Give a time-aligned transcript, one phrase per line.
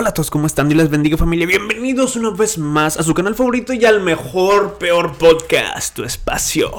[0.00, 0.68] Hola a todos, ¿cómo están?
[0.68, 1.44] Dios les bendiga familia.
[1.44, 6.70] Bienvenidos una vez más a su canal favorito y al mejor, peor podcast, tu espacio.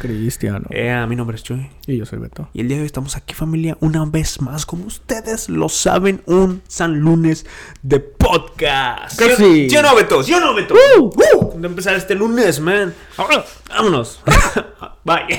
[0.00, 0.66] Cristiano.
[0.70, 1.70] Eh, mi nombre es Chuy.
[1.86, 2.48] Y yo soy Beto.
[2.52, 6.24] Y el día de hoy estamos aquí familia una vez más, como ustedes lo saben,
[6.26, 7.46] un San Lunes
[7.82, 9.20] de podcast.
[9.20, 9.70] Casi.
[9.70, 10.24] ¿Sí o no, Beto?
[10.24, 10.74] ¿Sí o no, Beto?
[10.98, 12.92] Uh, uh, de empezar este lunes, man.
[13.68, 14.20] Vámonos.
[15.04, 15.26] Bye.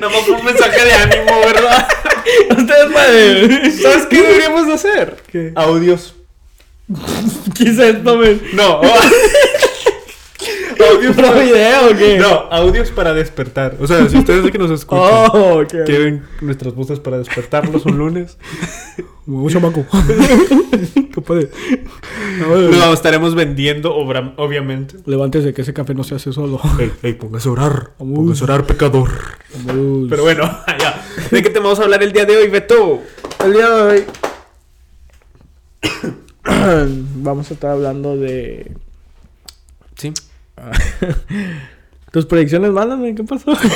[0.00, 1.88] Nada más fue un mensaje de ánimo, ¿verdad?
[2.50, 3.72] Ustedes pueden.
[3.82, 5.16] ¿Sabes qué deberíamos de hacer?
[5.30, 5.52] ¿Qué?
[5.54, 6.14] Audios.
[7.54, 8.40] Quizás tomen.
[8.52, 8.80] No.
[10.94, 12.18] Audios ¿Otro video o qué?
[12.18, 13.76] No, audios para despertar.
[13.80, 15.74] O sea, si ustedes que nos escuchan Oh, ok.
[15.84, 18.38] quieren nuestras voces para despertarlos un lunes,
[19.26, 19.84] Un chamaco.
[20.94, 21.50] ¿Qué puede?
[22.38, 24.96] lo estaremos vendiendo, obra- obviamente.
[25.04, 26.60] Levántese que ese café no se hace solo.
[26.78, 27.90] Ey, ey, póngase a orar.
[27.98, 28.14] Vamos.
[28.18, 29.10] Póngase a orar, pecador.
[29.64, 30.06] Vamos.
[30.08, 30.44] Pero bueno,
[30.78, 31.04] ya.
[31.30, 33.00] ¿De qué te vamos a hablar el día de hoy, Beto?
[33.44, 34.04] el día de hoy
[37.16, 38.72] vamos a estar hablando de
[39.96, 40.12] Sí.
[42.12, 42.70] tus predicciones.
[42.70, 43.52] Mándame, ¿qué pasó?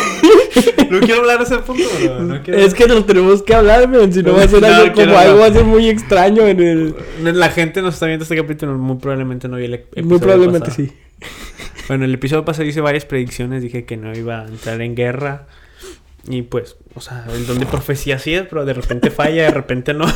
[0.91, 2.21] No quiero hablar de ese punto, bro.
[2.23, 4.67] No quiero- es que lo tenemos que hablar, men, si no va a ser No,
[4.67, 5.53] algo como algo va a hablar.
[5.53, 6.95] ser muy extraño en el.
[7.39, 10.69] La gente nos está viendo este capítulo, muy probablemente no vio el episodio Muy probablemente
[10.71, 10.89] pasado.
[10.89, 10.93] sí.
[11.87, 15.47] Bueno, el episodio pasado hice varias predicciones, dije que no iba a entrar en guerra.
[16.29, 19.51] Y pues, o sea, el don de profecía sí es, pero de repente falla, de
[19.53, 20.07] repente no.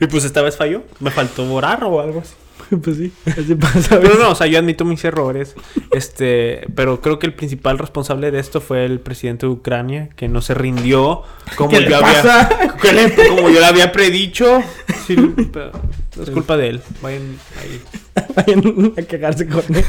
[0.00, 0.82] y pues esta vez falló.
[1.00, 2.32] Me faltó orar o algo así.
[2.82, 4.00] pues sí, así pasa.
[4.00, 5.54] Pero no, o sea, yo admito mis errores.
[5.90, 10.28] Este, pero creo que el principal responsable de esto fue el presidente de Ucrania, que
[10.28, 11.22] no se rindió
[11.56, 12.48] como ¿Qué yo le había pasa?
[12.92, 14.62] le- como yo le había predicho.
[15.06, 15.16] Sí,
[15.52, 15.72] pero
[16.22, 16.80] es culpa de él.
[17.02, 17.80] Vayan ahí.
[18.36, 19.84] Vayan a quejarse con él.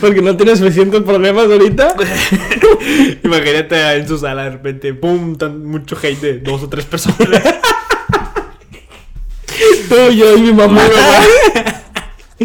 [0.00, 1.94] Porque no tiene suficientes problemas ahorita.
[3.24, 7.42] Imagínate en su sala de repente, pum, tan mucho hate de dos o tres personas.
[9.88, 10.82] Tú, yo y mi mamá.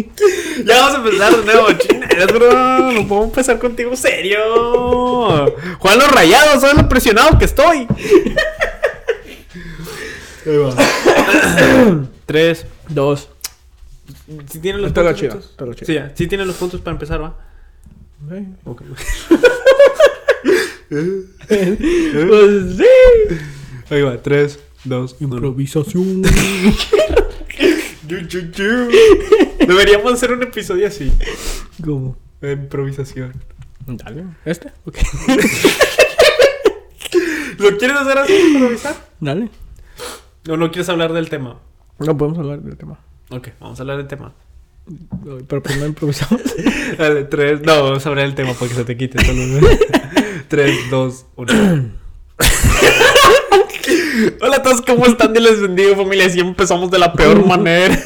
[0.64, 2.92] ya vamos a empezar de nuevo, chinas, bro.
[2.92, 4.38] No puedo empezar contigo serio.
[5.78, 7.86] Juan los rayados, ¿sabes lo presionado que estoy?
[10.46, 10.74] Ahí va.
[12.26, 12.66] Tres.
[12.88, 13.28] Dos.
[14.48, 15.16] Si tienen los puntos.
[15.16, 15.40] chido.
[15.84, 16.12] Sí, ya.
[16.14, 17.36] Sí tienen los puntos para empezar, ¿va?
[18.64, 18.82] Ok.
[20.88, 21.16] Pues
[22.76, 22.84] sí.
[23.90, 24.16] Ahí va.
[24.22, 25.36] Tres, dos, uno.
[25.36, 26.22] Improvisación.
[29.58, 31.12] Deberíamos hacer un episodio así.
[31.84, 32.16] ¿Cómo?
[32.40, 33.32] De improvisación.
[33.86, 34.24] Dale.
[34.44, 34.72] ¿Este?
[34.84, 34.98] Ok.
[37.58, 38.94] ¿Lo quieres hacer así, improvisar?
[39.20, 39.50] Dale.
[40.48, 41.58] ¿O no quieres hablar del tema?
[41.98, 42.98] No podemos hablar del tema.
[43.30, 44.32] Ok, vamos a hablar del tema.
[45.48, 46.40] Pero primero improvisamos.
[46.98, 47.60] Dale, tres.
[47.62, 49.24] No, vamos a hablar del tema para que se te quite.
[49.24, 49.68] Solo.
[50.48, 51.52] tres, dos, uno.
[54.40, 55.32] Hola a todos, ¿cómo están?
[55.32, 56.28] Dios les bendiga, familia.
[56.28, 57.96] Siempre empezamos de la peor manera.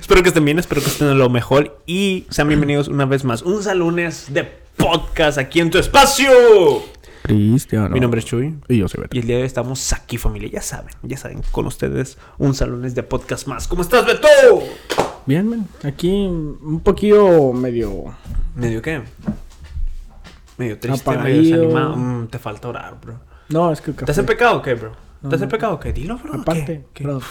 [0.00, 1.78] espero que estén bien, espero que estén lo mejor.
[1.86, 3.42] Y sean bienvenidos una vez más.
[3.42, 4.44] Un lunes de
[4.76, 6.30] podcast aquí en tu espacio.
[7.22, 7.90] Cristiano.
[7.90, 8.56] Mi nombre es Chuy.
[8.68, 9.16] Y yo soy Beto.
[9.16, 10.48] Y el día de hoy estamos aquí, familia.
[10.50, 13.68] Ya saben, ya saben, con ustedes un salones de podcast más.
[13.68, 14.26] ¿Cómo estás, Beto?
[15.26, 15.68] Bien, men.
[15.84, 18.04] Aquí un poquillo medio.
[18.56, 19.02] ¿Medio qué?
[20.56, 21.40] Medio triste, Apagadillo.
[21.42, 21.96] medio desanimado.
[21.96, 23.20] Mm, te falta orar, bro.
[23.48, 24.10] No, es que el café.
[24.10, 24.92] ¿Estás en pecado o qué, bro?
[25.22, 25.50] No, ¿Estás en no.
[25.50, 25.92] pecado qué?
[25.92, 26.34] Dilo, bro.
[26.40, 27.04] Aparte, ¿Qué?
[27.04, 27.20] Bro.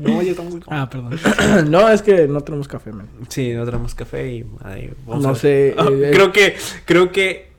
[0.00, 0.54] No, ya estamos...
[0.68, 1.18] Ah, perdón.
[1.70, 3.08] no, es que no tenemos café, men.
[3.28, 4.46] Sí, no tenemos café y...
[4.64, 6.56] ay, No sé, Ah, eh, creo que...
[6.86, 7.50] Creo que...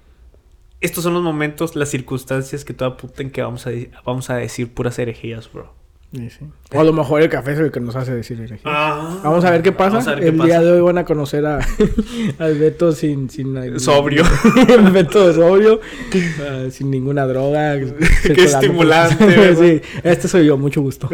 [0.81, 3.71] Estos son los momentos, las circunstancias que todo apuntan que vamos a,
[4.03, 5.73] vamos a decir puras herejías, bro.
[6.13, 6.45] Sí, sí.
[6.73, 8.59] O a lo mejor el café es el que nos hace decir herejía.
[8.65, 9.21] Ah.
[9.23, 10.11] Vamos a ver qué pasa.
[10.11, 10.45] Ver qué el pasa.
[10.45, 11.59] día de hoy van a conocer a,
[12.39, 14.25] al Beto sin, sin Sobrio.
[14.67, 15.79] el Beto sobrio,
[16.41, 17.79] ah, sin ninguna droga.
[18.23, 21.09] Qué estimulante, este soy yo, mucho gusto.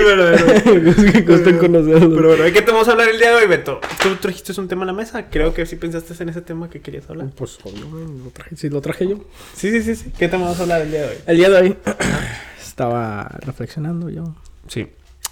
[0.04, 1.26] Verdadero.
[1.26, 2.14] gusto en conocerlo.
[2.16, 3.80] Pero bueno, ¿de qué te vamos a hablar el día de hoy, Beto?
[4.02, 5.28] ¿Tú trajiste un tema a la mesa?
[5.30, 7.28] Creo que sí pensaste en ese tema que querías hablar.
[7.34, 9.24] pues lo traje, sí, lo traje yo.
[9.54, 10.12] Sí, sí, sí, sí.
[10.18, 11.16] ¿Qué tema vamos a hablar el día de hoy?
[11.26, 11.76] El día de hoy
[12.60, 14.34] estaba reflexionando yo.
[14.68, 14.88] Sí.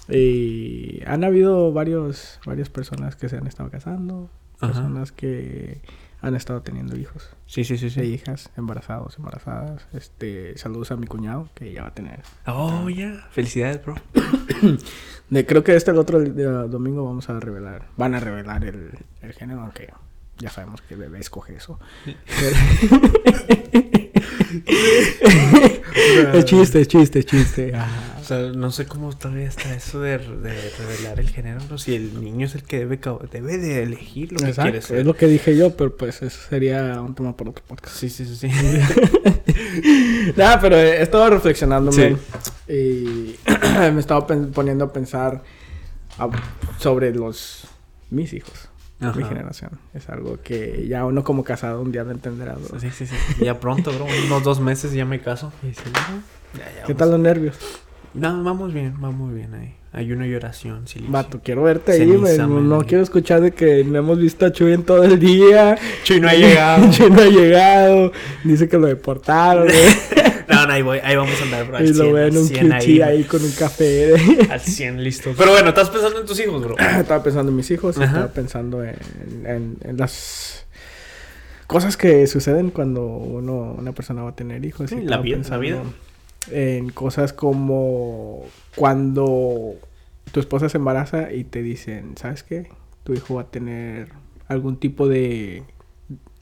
[0.09, 4.29] Y han habido varios, varias personas que se han estado casando,
[4.59, 4.73] Ajá.
[4.73, 5.81] personas que
[6.21, 7.29] han estado teniendo hijos.
[7.45, 8.01] Sí, sí, sí, sí.
[8.01, 9.87] hijas, embarazados, embarazadas.
[9.93, 12.21] Este, saludos a mi cuñado que ya va a tener.
[12.45, 13.27] Oh, ya.
[13.31, 13.95] Felicidades, bro.
[15.29, 18.97] De, creo que este el otro día, domingo vamos a revelar, van a revelar el,
[19.21, 19.93] el género, aunque
[20.39, 21.79] ya sabemos que bebé escoge eso.
[26.33, 27.71] es chiste, es chiste, es chiste.
[27.75, 28.08] Ah.
[28.29, 31.79] Sea, no sé cómo todavía está eso de, de revelar el género, ¿no?
[31.79, 32.99] Si el niño es el que debe,
[33.31, 34.99] debe de elegir lo que Exacto, quiere ser.
[34.99, 37.95] es lo que dije yo, pero pues eso sería un tema para otro podcast.
[37.95, 38.49] Sí, sí, sí, sí.
[40.35, 42.15] Nada, pero he estado reflexionando, Sí.
[42.67, 43.35] Y
[43.93, 45.41] me estaba pen- poniendo a pensar
[46.19, 46.29] a-
[46.77, 47.67] sobre los
[48.11, 48.69] mis hijos.
[48.99, 49.27] Mi Ajá.
[49.27, 49.71] generación.
[49.93, 52.53] Es algo que ya uno como casado un día lo entenderá.
[52.55, 52.79] bro.
[52.79, 53.15] Sí, sí, sí.
[53.43, 54.05] Ya pronto, bro.
[54.27, 55.51] Unos dos meses ya me caso.
[55.63, 55.73] Y no,
[56.59, 57.57] ya, ya ¿Qué tal los nervios?
[58.13, 59.75] No, vamos bien, vamos bien ahí.
[59.91, 61.11] Ayuno y oración, silicio.
[61.11, 62.69] Vato, quiero verte ahí, man.
[62.69, 65.77] No quiero escuchar de que no hemos visto a Chuy en todo el día.
[66.03, 66.91] Chuy no ha llegado.
[66.91, 68.11] Chuy no ha llegado.
[68.43, 69.63] Dice que lo deportaron.
[69.67, 69.79] güey.
[70.47, 71.77] No, no, ahí, voy, ahí vamos a andar, bro.
[71.77, 73.17] Al y lo 100, ven en al un 100 cuchillo ahí.
[73.17, 74.13] ahí con un café.
[74.51, 75.31] Al 100, listo.
[75.37, 76.75] Pero bueno, estás pensando en tus hijos, bro.
[76.99, 77.97] estaba pensando en mis hijos.
[77.97, 78.05] Ajá.
[78.05, 78.95] Estaba pensando en,
[79.45, 80.65] en- en las
[81.67, 84.89] cosas que suceden cuando uno, una persona va a tener hijos.
[84.89, 85.83] Sí, y la vida, la pensando vida.
[86.51, 88.43] En cosas como
[88.75, 89.73] cuando
[90.31, 92.69] tu esposa se embaraza y te dicen, ¿sabes qué?
[93.03, 94.09] Tu hijo va a tener
[94.47, 95.63] algún tipo de...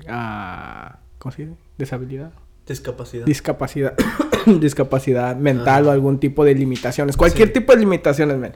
[0.07, 1.57] ah, ¿Cómo se dice?
[1.77, 2.31] Deshabilidad.
[2.67, 3.25] Discapacidad.
[3.25, 3.94] Discapacidad.
[4.59, 7.17] discapacidad mental o algún tipo de limitaciones.
[7.17, 7.53] Cualquier Sí.
[7.55, 8.53] tipo de limitaciones, men.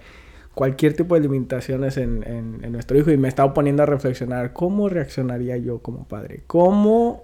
[0.53, 3.09] Cualquier tipo de limitaciones en, en- en nuestro hijo.
[3.11, 6.43] Y me estaba poniendo a reflexionar cómo reaccionaría yo como padre.
[6.47, 7.23] ¿Cómo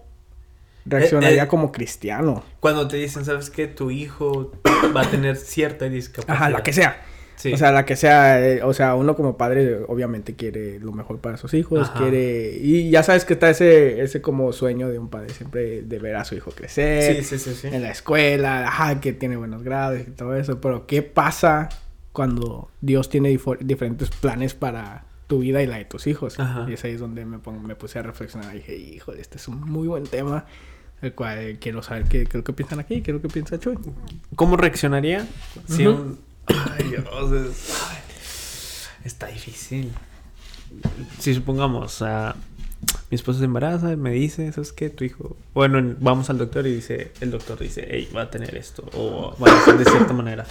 [0.88, 1.48] reaccionaría Eh, eh.
[1.48, 2.44] como cristiano?
[2.60, 3.68] Cuando te dicen, ¿sabes qué?
[3.68, 4.52] Tu hijo
[4.96, 6.36] va a tener cierta discapacidad.
[6.36, 7.04] Ajá, la que sea.
[7.36, 7.54] Sí.
[7.54, 11.20] O sea, la que sea, eh, o sea, uno como padre obviamente quiere lo mejor
[11.20, 12.00] para sus hijos, Ajá.
[12.00, 12.58] quiere...
[12.60, 16.16] Y ya sabes que está ese, ese como sueño de un padre siempre de ver
[16.16, 20.10] a su hijo crecer, sí, sí, en la escuela, ajá, que tiene buenos grados y
[20.10, 21.70] todo eso, pero ¿qué pasa
[22.12, 26.40] cuando Dios tiene diferentes planes para tu vida y la de tus hijos?
[26.40, 26.66] Ajá.
[26.68, 29.38] Y es ahí es donde me, pongo- me puse a reflexionar y dije, híjole, este
[29.38, 30.46] es un muy buen tema,
[31.02, 33.22] el cual eh, quiero saber qué, qué es lo que piensan aquí, qué es lo
[33.22, 33.78] que piensa Chuy.
[34.36, 35.26] ¿Cómo reaccionaría
[35.68, 35.98] si Ujú.
[36.02, 36.20] un...
[36.48, 37.98] Ay, Dios, es- ay,
[39.06, 39.92] está difícil.
[41.20, 42.36] Si supongamos, a
[43.10, 44.90] mi esposa se embaraza, me dice, ¿sabes qué?
[44.90, 45.36] Tu hijo...
[45.54, 48.84] Bueno, en- vamos al doctor y dice, el doctor dice, hey, va a tener esto,
[48.94, 50.46] o va a ser de cierta manera.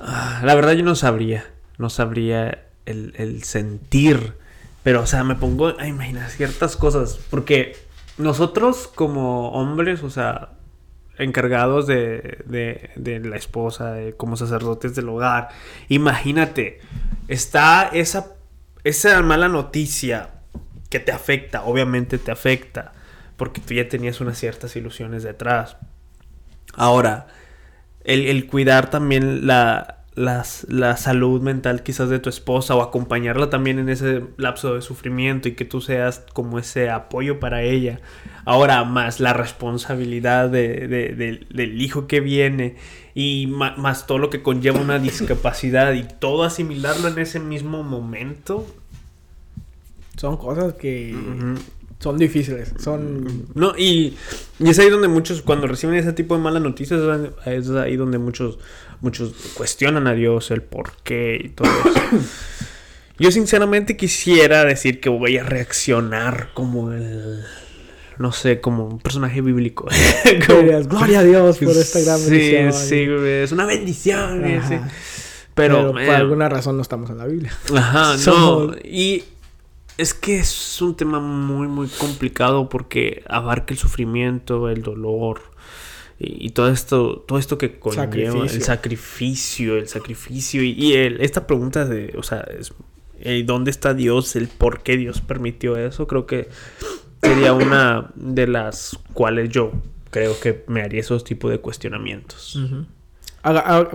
[0.00, 1.44] Ah, La verdad yo no sabría,
[1.78, 4.34] no sabría el, el sentir,
[4.82, 7.76] pero o sea, me pongo a imaginar ciertas cosas, porque
[8.18, 10.50] nosotros como hombres, o sea,
[11.18, 15.48] encargados de, de, de la esposa, como sacerdotes del hogar,
[15.88, 16.80] imagínate,
[17.28, 18.34] está esa,
[18.82, 20.30] esa mala noticia
[20.90, 22.92] que te afecta, obviamente te afecta,
[23.36, 25.76] porque tú ya tenías unas ciertas ilusiones detrás.
[26.74, 27.26] Ahora,
[28.04, 33.78] el cuidar también la, las- la salud mental quizás de tu esposa o acompañarla también
[33.80, 38.00] en ese lapso de sufrimiento y que tú seas como ese apoyo para ella.
[38.44, 42.76] Ahora más la responsabilidad de- de- del- del hijo que viene
[43.14, 48.66] y más todo lo que conlleva una discapacidad y todo asimilarlo en ese mismo momento.
[50.16, 51.14] Son cosas que
[51.98, 53.46] son difíciles, son...
[53.54, 54.14] No, y,
[54.58, 57.00] y es ahí donde muchos, cuando reciben ese tipo de malas noticias,
[57.46, 58.58] es ahí donde muchos,
[59.04, 62.00] muchos cuestionan a Dios, el por qué y todo eso.
[63.18, 67.44] Yo sinceramente quisiera decir que voy a reaccionar como el,
[68.18, 69.86] no sé, como un personaje bíblico.
[70.46, 72.72] Como- Gloria a Dios por esta gran sí, bendición.
[72.72, 74.42] Sí, güey, es una bendición.
[74.68, 74.76] sí.
[75.54, 77.52] Pero, Pero, por eh, alguna razón no estamos en la Biblia.
[77.76, 78.72] Ajá, no.
[78.82, 79.22] Y
[79.96, 85.53] es que es un tema muy, muy complicado porque abarca el sufrimiento, el dolor
[86.18, 88.42] y, y todo esto, todo esto que conlleva Sacrificio.
[88.44, 92.72] el sacrificio, el sacrificio y, y el- esta pregunta de, o sea, es,
[93.46, 94.36] ¿dónde está Dios?
[94.36, 96.48] El por qué Dios permitió eso, creo que
[97.22, 99.72] sería una de las cuales yo
[100.10, 102.58] creo que me haría esos tipos de cuestionamientos.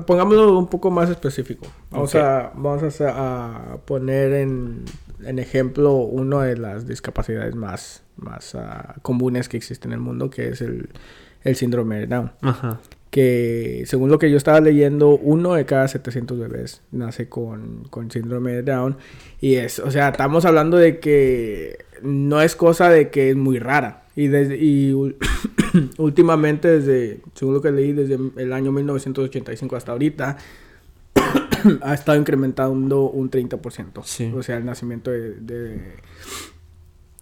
[0.05, 1.65] Pongámoslo un poco más específico.
[1.89, 2.21] Vamos, Ok.
[2.21, 4.83] a, vamos a, poner en,
[5.25, 10.29] en ejemplo una de las discapacidades más, más ah, comunes que existen en el mundo,
[10.29, 10.89] que es el,
[11.43, 12.31] el síndrome de Down.
[12.41, 12.79] Ajá.
[13.09, 18.11] Que según lo que yo estaba leyendo, uno de cada 700 bebés nace con, con
[18.11, 18.97] síndrome de Down.
[19.41, 23.57] Y es, o sea, estamos hablando de que no es cosa de que es muy
[23.57, 24.03] rara.
[24.15, 24.93] Y, desde, y
[25.97, 30.37] últimamente, desde, según lo que leí, desde el año 1985 hasta ahorita,
[31.81, 34.03] ha estado incrementando un 30%.
[34.03, 34.31] Sí.
[34.35, 35.93] O sea, el nacimiento de, de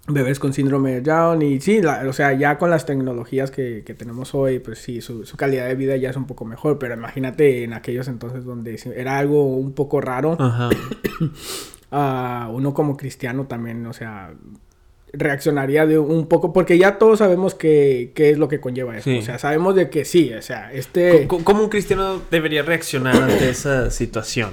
[0.08, 1.42] bebés con síndrome de Down.
[1.42, 5.02] Y sí, la- o sea, ya con las tecnologías que, que tenemos hoy, pues sí,
[5.02, 6.80] su, su calidad de vida ya es un poco mejor.
[6.80, 10.38] Pero imagínate en aquellos entonces donde era algo un poco raro.
[10.40, 10.70] Ajá.
[11.90, 14.34] Ah, uno como cristiano también, o sea,
[15.14, 19.06] reaccionaría de un poco, porque ya todos sabemos que, qué es lo que conlleva eso.
[19.10, 19.20] Sí.
[19.20, 23.16] O sea, sabemos de que sí, o sea, este ¿Cómo- ¿Cómo un cristiano debería reaccionar
[23.16, 24.50] ante esa situación?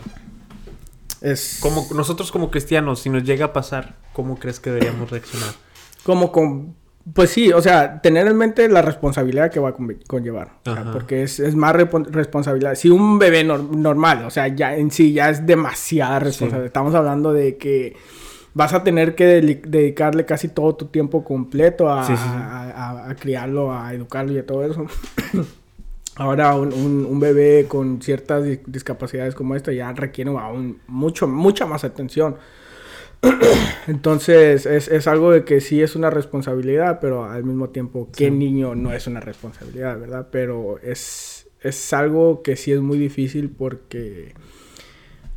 [1.23, 5.51] es Como nosotros como cristianos, si nos llega a pasar, ¿cómo crees que deberíamos reaccionar?
[6.05, 6.75] como con
[7.13, 9.75] Pues sí, o sea, tener en mente la responsabilidad que va a
[10.07, 10.53] conllevar.
[10.93, 12.77] porque es, más responsabilidad.
[12.77, 16.67] Si un bebé normal, o sea, ya en sí ya es demasiada responsabilidad.
[16.67, 17.97] Estamos hablando de que
[18.55, 19.27] vas a tener que
[19.67, 22.07] dedicarle casi todo tu tiempo completo a,
[23.09, 24.87] a, criarlo, a educarlo y a todo eso.
[26.17, 31.83] Ahora un, un, bebé con ciertas discapacidades como esta ya requiere aún mucho, mucha más
[31.83, 32.37] atención.
[33.87, 38.31] Entonces es, es, algo de que sí es una responsabilidad, pero al mismo tiempo, ¿qué
[38.31, 40.29] niño no es una responsabilidad, verdad?
[40.31, 44.35] Pero es, es algo que sí es muy difícil porque...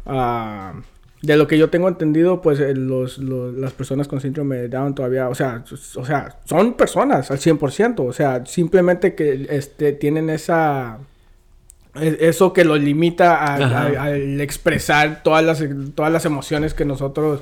[0.06, 0.82] Uh,
[1.22, 4.94] de lo que yo tengo entendido, pues eh, los, las personas con síndrome de Down
[4.94, 5.64] todavía, o sea,
[5.96, 11.00] o sea, son personas al 100%, o sea, simplemente que este, tienen esa...
[11.96, 15.64] Eso que los limita al expresar todas las,
[15.96, 17.42] todas las emociones que nosotros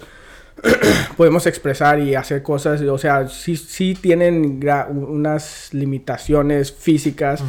[1.17, 4.59] podemos expresar y hacer cosas, o sea, sí, sí tienen
[4.89, 7.43] unas limitaciones físicas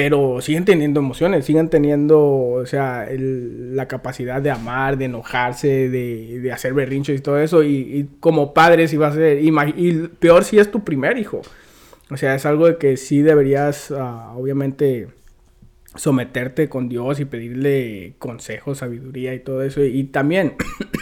[0.00, 6.40] pero siguen teniendo emociones, siguen teniendo, o sea, la capacidad de amar, de enojarse, de,
[6.40, 7.62] de hacer berrinchos y todo eso.
[7.62, 11.42] Y, como padres iba a ser, y, peor si es tu primer hijo.
[12.08, 15.08] O sea, es algo de que sí deberías, ah, obviamente,
[15.96, 19.84] someterte con Dios y pedirle consejo, sabiduría y todo eso.
[19.84, 20.54] Y, también,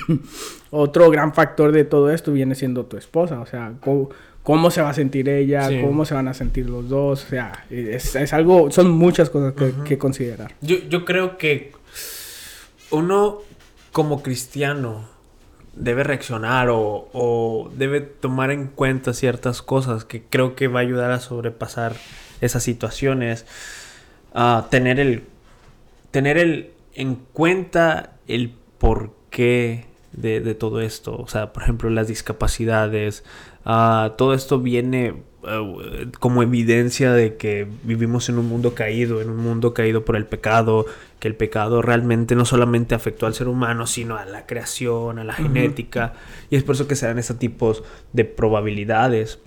[0.70, 3.40] otro gran factor de todo esto viene siendo tu esposa.
[3.40, 3.72] O sea,
[4.42, 7.24] cómo se va a sentir ella, cómo se van a sentir los dos.
[7.24, 10.54] O sea, es, algo, son muchas cosas que, considerar.
[10.60, 11.72] Yo, creo que
[12.90, 13.38] uno
[13.92, 15.08] como cristiano
[15.74, 21.10] debe reaccionar o, debe tomar en cuenta ciertas cosas que creo que va a ayudar
[21.10, 21.96] a sobrepasar
[22.40, 23.46] esas situaciones.
[24.34, 25.24] a tener el
[26.10, 29.87] tener el en cuenta el porqué
[30.20, 31.16] de, de todo esto.
[31.16, 33.24] O sea, por ejemplo, las discapacidades,
[33.70, 39.28] Ah, todo esto viene eh, como evidencia de que vivimos en un mundo caído, en
[39.28, 40.86] un mundo caído por el pecado,
[41.20, 45.24] que el pecado realmente no solamente afectó al ser humano, sino a la creación, a
[45.24, 46.14] la genética,
[46.48, 47.84] y es por eso que se dan esos tipos
[48.14, 49.38] de probabilidades.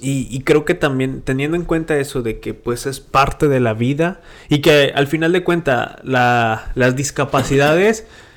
[0.00, 3.72] Y, creo que también teniendo en cuenta eso de que pues es parte de la
[3.72, 8.06] vida y que al final de cuentas las discapacidades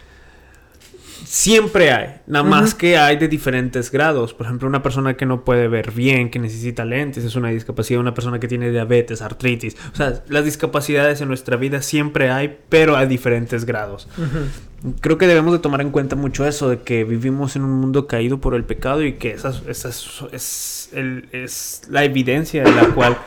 [1.25, 4.34] Siempre hay, nada más que hay de diferentes grados.
[4.34, 8.00] Por ejemplo, una persona que no puede ver bien, que necesita lentes, es una discapacidad.
[8.00, 9.75] Una persona que tiene diabetes, artritis.
[9.91, 14.08] O sea, las discapacidades en nuestra vida siempre hay, pero a diferentes grados.
[15.01, 18.08] Creo que debemos de tomar en cuenta mucho eso, de que vivimos en un mundo
[18.08, 23.17] caído por el pecado y que esa, esa es, es la evidencia de la cual,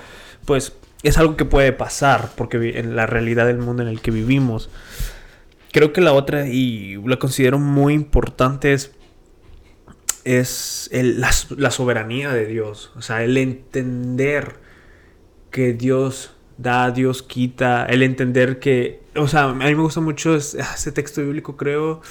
[0.44, 4.10] pues, es algo que puede pasar, porque en la realidad del mundo en el que
[4.10, 4.70] vivimos.
[5.72, 8.90] Creo que la otra, y la considero muy importante, es,
[10.24, 12.92] es la, soberanía de Dios.
[12.96, 14.56] O sea, el entender
[15.50, 20.34] que Dios da, Dios quita, el entender que, o sea, a mí me gusta mucho
[20.36, 22.02] ese texto bíblico, creo,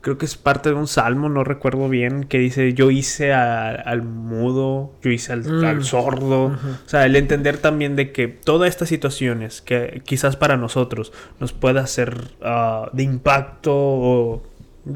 [0.00, 4.02] creo que es parte de un salmo, no recuerdo bien, que dice, yo hice al
[4.02, 5.82] mudo, yo hice al, mm.
[5.82, 6.44] sordo.
[6.46, 11.52] O sea, el entender también de que todas estas situaciones que quizás para nosotros nos
[11.52, 14.42] pueda ser ah, de impacto o,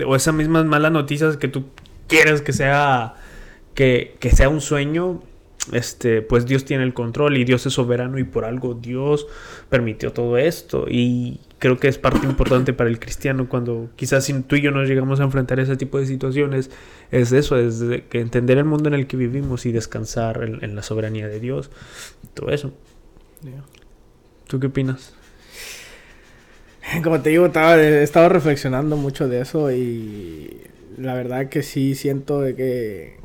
[0.06, 1.66] o, esas mismas malas noticias que tú
[2.08, 3.14] quieres que sea,
[3.74, 5.22] que, que sea un sueño,
[5.72, 9.26] este, pues Dios tiene el control y Dios es soberano y por algo Dios
[9.70, 14.42] permitió todo esto y creo que es parte importante para el cristiano cuando quizás si
[14.42, 16.70] tú y yo nos llegamos a enfrentar ese tipo de situaciones
[17.10, 20.82] es eso, es que entender el mundo en el que vivimos y descansar en, la
[20.82, 21.70] soberanía de Dios,
[22.34, 22.72] todo eso.
[24.46, 25.14] ¿Tú qué opinas?
[27.02, 30.60] Como te digo, estaba, he estado reflexionando mucho de eso y
[30.98, 33.23] la verdad que sí siento de que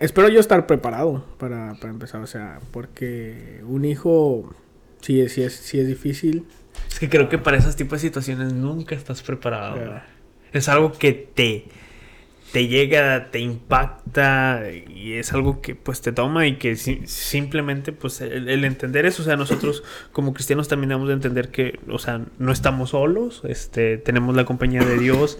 [0.00, 4.52] espero yo estar preparado para, empezar, o sea, porque un hijo
[5.00, 6.44] sí, sí, es, sí es difícil.
[6.90, 10.00] Es que creo que para esos tipos de situaciones nunca estás preparado.
[10.52, 11.66] Es algo que te,
[12.52, 18.20] te llega, te impacta y es algo que pues te toma y que simplemente pues
[18.20, 22.22] el, entender eso, o sea, nosotros como cristianos también debemos de entender que, o sea,
[22.38, 25.38] no estamos solos, este, tenemos la compañía de Dios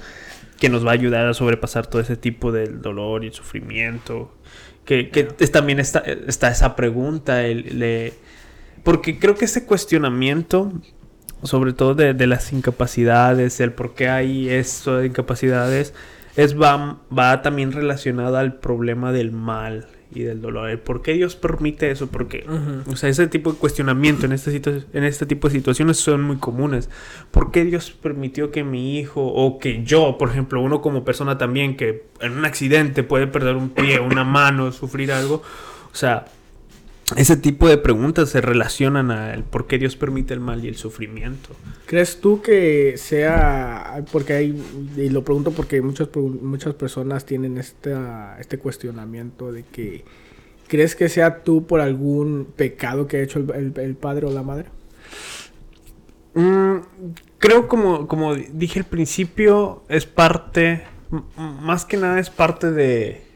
[0.60, 4.32] que nos va a ayudar a sobrepasar todo ese tipo del dolor y el sufrimiento.
[4.84, 5.04] Que,
[5.52, 8.12] también está, está, esa pregunta, el,
[8.82, 10.72] porque creo que ese cuestionamiento,
[11.44, 15.94] sobre todo de, las incapacidades, el por qué hay esto de incapacidades,
[16.36, 20.78] es va, va también relacionada al problema del mal y del dolor.
[20.80, 22.08] ¿Por qué Dios permite eso?
[22.08, 22.44] Porque,
[22.86, 24.60] o sea, ese tipo de cuestionamiento en este,
[24.92, 26.90] en este tipo de situaciones son muy comunes.
[27.30, 31.38] ¿Por qué Dios permitió que mi hijo o que yo, por ejemplo, uno como persona
[31.38, 35.42] también que en un accidente puede perder un pie, una mano, sufrir algo?
[35.92, 36.26] O sea,
[37.16, 40.76] ese tipo de preguntas se relacionan al por qué Dios permite el mal y el
[40.76, 41.50] sufrimiento.
[41.86, 44.62] ¿Crees tú que sea, porque hay,
[44.96, 50.04] y lo pregunto porque muchas, muchas personas tienen esta, este cuestionamiento de que,
[50.68, 54.66] ¿crees que sea tú por algún pecado que ha hecho el, padre o la madre?
[56.34, 56.76] Mm,
[57.38, 60.84] creo como, como dije al principio, es parte,
[61.36, 63.30] más que nada es parte de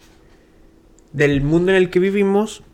[1.15, 2.65] del mundo en el que vivimos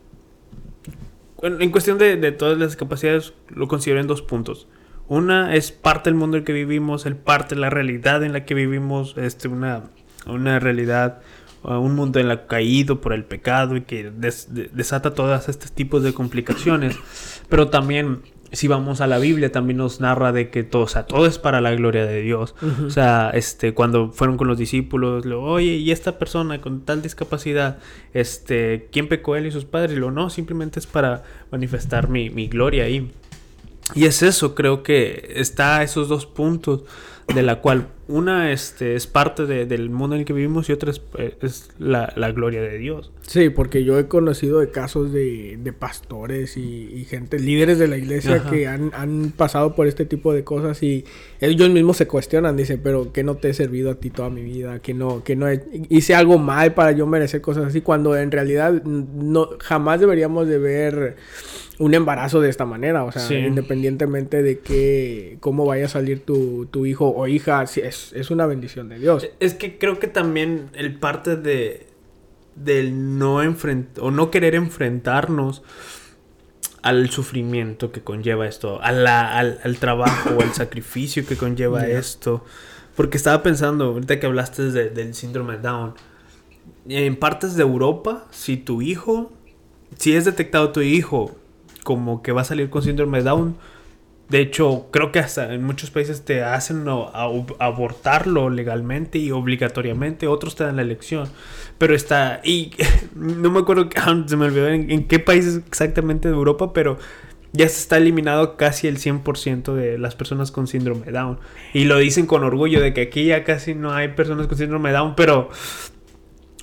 [1.41, 4.67] en cuestión de, todas las capacidades, lo considero en dos puntos.
[5.07, 8.33] Una es parte del mundo en el que vivimos, el parte de la realidad en
[8.33, 9.89] la que vivimos, este, una,
[10.25, 11.21] una realidad,
[11.63, 16.13] un mundo en la caído por el pecado y que desata todos estos tipos de
[16.13, 16.97] complicaciones.
[17.49, 21.05] Pero también si vamos a la Biblia también nos narra de que todo, o sea,
[21.05, 22.55] todo es para la gloria de Dios.
[22.85, 27.01] O sea, este, cuando fueron con los discípulos, lo, oye, y esta persona con tal
[27.01, 27.79] discapacidad,
[28.13, 29.93] este, ¿quién pecó él y sus padres?
[29.93, 33.11] Y lo, no, simplemente es para manifestar mi, mi gloria ahí.
[33.95, 36.83] Y es eso, creo que está esos dos puntos
[37.33, 40.91] de la cual una este, es parte del mundo en el que vivimos y otra
[40.91, 41.35] es, eh,
[41.79, 43.11] la, gloria de Dios.
[43.21, 48.43] Sí, porque yo he conocido de casos de, pastores y, gente, líderes de la iglesia
[48.49, 51.05] que han, pasado por este tipo de cosas y
[51.39, 54.43] ellos mismos se cuestionan, dicen, pero que no te he servido a ti toda mi
[54.43, 55.47] vida, que no, que no
[55.89, 60.57] hice algo mal para yo merecer cosas así, cuando en realidad no, jamás deberíamos de
[60.57, 61.15] ver
[61.81, 66.67] un embarazo de esta manera, o sea, independientemente de que cómo vaya a salir tu,
[66.67, 69.27] tu hijo o hija, es, es una bendición de Dios.
[69.39, 71.87] Es que creo que también el parte de
[72.55, 75.63] del no enfrentar o no querer enfrentarnos
[76.81, 82.43] al sufrimiento que conlleva esto, a la, al, al, trabajo, al sacrificio que conlleva esto.
[82.95, 85.93] Porque estaba pensando, ahorita que hablaste del síndrome Down,
[86.89, 89.31] en partes de Europa, si tu hijo,
[89.97, 91.35] si es detectado tu hijo
[91.83, 93.57] como que va a salir con síndrome Down.
[94.31, 100.25] De hecho, creo que hasta en muchos países te hacen abortarlo legalmente y obligatoriamente.
[100.25, 101.27] Otros te dan la elección.
[101.77, 102.39] Pero está.
[102.41, 102.71] Y
[103.15, 103.89] no me acuerdo.
[104.27, 106.97] Se me olvidó en, en qué países exactamente de Europa, pero
[107.51, 111.37] ya se está eliminado casi el 100% de las personas con síndrome Down.
[111.73, 114.93] Y lo dicen con orgullo de que aquí ya casi no hay personas con síndrome
[114.93, 115.49] Down, pero...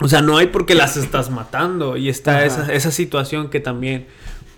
[0.01, 1.99] O sea, no hay porque las estás matando.
[1.99, 4.07] Y está esa, esa situación que también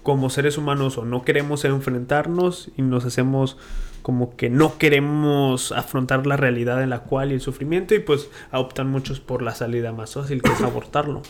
[0.03, 3.57] como seres humanos o no queremos enfrentarnos y nos hacemos
[4.03, 8.29] como que no queremos afrontar la realidad en la cual y el sufrimiento y pues
[8.53, 11.23] optan muchos por la salida más fácil que es abortarlo.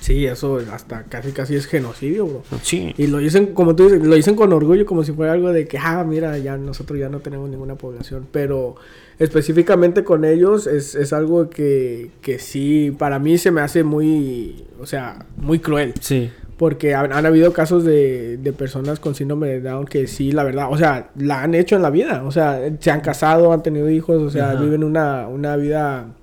[0.00, 2.42] Sí, eso hasta casi casi es genocidio, bro.
[2.62, 2.92] Sí.
[2.98, 5.66] Y lo dicen, como tú dices, lo dicen con orgullo como si fuera algo de
[5.66, 8.26] que, ah, mira, ya nosotros ya no tenemos ninguna población.
[8.30, 8.76] Pero
[9.18, 14.64] específicamente con ellos es, es algo que, que sí, para mí se me hace muy,
[14.80, 15.94] o sea, muy cruel.
[16.00, 16.30] Sí.
[16.56, 20.68] Porque han, habido casos de, de, personas con síndrome de Down que sí, la verdad,
[20.70, 22.22] o sea, la han hecho en la vida.
[22.24, 26.14] O sea, se han casado, han tenido hijos, o sea, viven una, una vida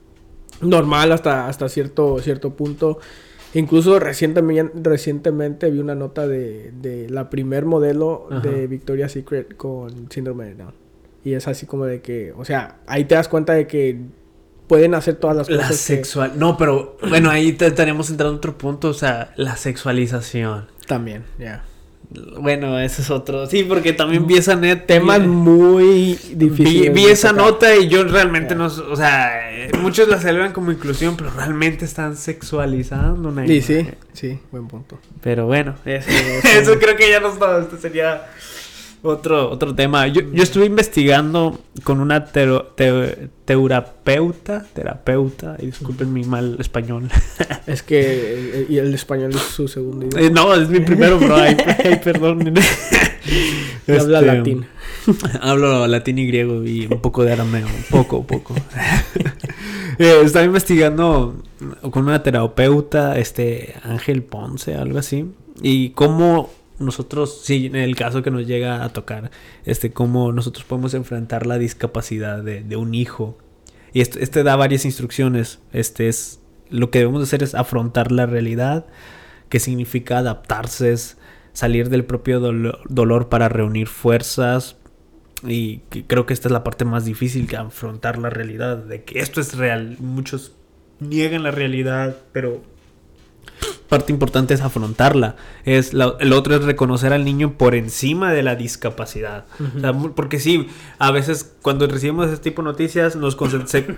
[0.61, 2.99] normal hasta, hasta cierto, cierto punto.
[3.53, 10.09] Incluso recientemente, recientemente vi una nota de, de la primer modelo de Victoria's Secret con
[10.09, 10.73] síndrome de Down.
[11.23, 13.99] Y es así como de que, o sea, ahí te das cuenta de que
[14.73, 15.69] pueden hacer todas las cosas.
[15.69, 16.31] La sexual.
[16.35, 20.65] No, pero bueno, ahí estaríamos entrando en otro punto, o sea, la sexualización.
[20.87, 21.63] También, ya.
[22.39, 23.45] Bueno, ese es otro.
[23.45, 24.87] Sí, porque también vi esa neta.
[24.87, 26.91] Temas muy difíciles.
[26.91, 28.65] Vi, esa nota y yo realmente no.
[28.65, 29.31] O sea,
[29.79, 34.97] muchos la celebran como inclusión, pero realmente están sexualizando una Sí, sí, sí, buen punto.
[35.21, 37.59] Pero bueno, eso, eso creo que ya no está.
[37.59, 38.25] Este sería
[39.03, 40.07] otro, otro tema.
[40.07, 43.85] Yo, yo estuve investigando con una terapeuta,
[44.73, 47.09] terapeuta, y disculpen mi mal español.
[47.65, 50.25] Es que y el español es su segundo idioma.
[50.25, 51.35] Eh, no, es mi primero, bro.
[51.35, 51.55] Ay,
[52.03, 52.39] perdón.
[53.87, 54.65] Habla este, latín.
[55.41, 57.67] Hablo latín y griego y un poco de arameo.
[57.89, 58.53] Poco, poco.
[59.97, 61.41] eh, estaba investigando
[61.91, 65.31] con una terapeuta, este, Ángel Ponce, algo así.
[65.61, 69.31] Y cómo nosotros, sí, en el caso que nos llega a tocar,
[69.65, 73.37] este, cómo nosotros podemos enfrentar la discapacidad de, un hijo.
[73.93, 75.59] Y este, este, da varias instrucciones.
[75.71, 78.87] Este es, lo que debemos hacer es afrontar la realidad,
[79.49, 80.95] que significa adaptarse,
[81.53, 84.77] salir del propio dolor, para reunir fuerzas.
[85.45, 89.19] Y creo que esta es la parte más difícil que afrontar la realidad, de que
[89.19, 89.97] esto es real.
[89.99, 90.53] Muchos
[90.99, 92.63] niegan la realidad, pero
[93.93, 95.35] parte importante es afrontarla.
[95.65, 99.45] Es la- el otro es reconocer al niño por encima de la discapacidad.
[99.75, 103.37] O sea, mu- porque sí, a veces cuando recibimos este tipo de noticias nos,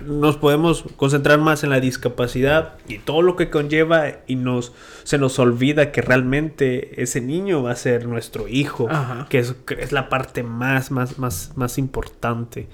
[0.06, 4.72] nos podemos concentrar más en la discapacidad y todo lo que conlleva y nos
[5.04, 9.26] se nos olvida que realmente ese niño va a ser nuestro hijo, Ajá.
[9.30, 12.68] que es, que es la parte más, más, más, más importante.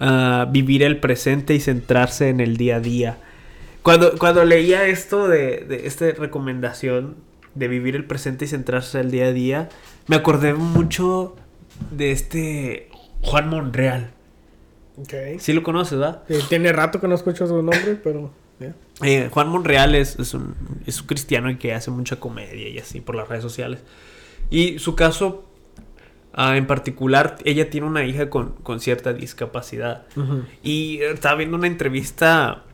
[0.00, 3.18] Ah, vivir el presente y centrarse en el día a día.
[3.84, 7.16] Cuando, cuando leía esto de, de esta recomendación
[7.54, 9.68] de vivir el presente y centrarse en el día a día,
[10.06, 11.36] me acordé mucho
[11.90, 12.88] de este
[13.20, 14.10] Juan Monreal.
[14.96, 15.38] Ok.
[15.38, 16.22] Sí lo conoces, ¿verdad?
[16.48, 18.32] Tiene rato que no escucho su nombre, pero...
[18.58, 18.74] ya.
[19.02, 20.54] Eh, Juan Monreal es, es un,
[20.86, 23.80] es un cristiano y que hace mucha comedia y así por las redes sociales.
[24.48, 25.44] Y su caso
[26.32, 30.06] ah, en particular, ella tiene una hija con, con cierta discapacidad.
[30.16, 30.44] Ujú.
[30.62, 32.64] Y estaba viendo una entrevista.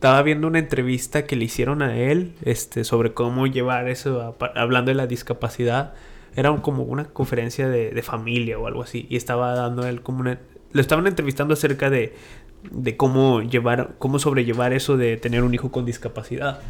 [0.00, 2.32] Estaba viendo una entrevista que le hicieron a él.
[2.42, 2.84] Este.
[2.84, 4.34] sobre cómo llevar eso.
[4.40, 5.92] a- hablando de la discapacidad.
[6.34, 9.06] Era un- como una conferencia de, de familia o algo así.
[9.10, 10.38] Y estaba dando él como una.
[10.72, 12.14] Lo estaban entrevistando acerca de.
[12.70, 13.96] de cómo llevar.
[13.98, 16.60] cómo sobrellevar eso de tener un hijo con discapacidad.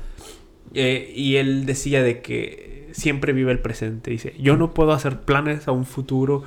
[0.74, 4.10] Eh, y él decía de que siempre vive el presente.
[4.10, 6.42] Dice, yo no puedo hacer planes a un futuro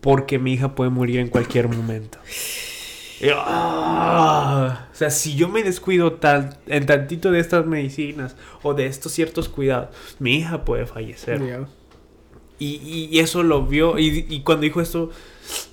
[0.00, 2.16] porque mi hija puede morir en cualquier momento.
[3.20, 4.86] Y "Ah".
[4.92, 9.12] O sea, si yo me descuido tal, en tantito de estas medicinas o de estos
[9.12, 11.40] ciertos cuidados, mi hija puede fallecer.
[12.58, 13.98] Y, y- eso lo vio.
[13.98, 15.10] Y, y cuando dijo esto,